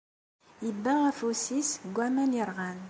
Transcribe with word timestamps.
Yebbeɣ 0.65 0.99
afus-is 1.09 1.69
deg 1.81 1.95
waman 1.97 2.31
yerɣan. 2.37 2.77